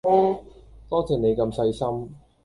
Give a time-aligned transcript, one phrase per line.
[0.89, 2.15] 多謝你咁細心